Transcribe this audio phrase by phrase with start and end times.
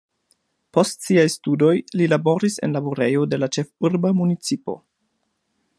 [0.77, 4.79] Post siaj studoj li laboris en laborejo de la ĉefurba municipo.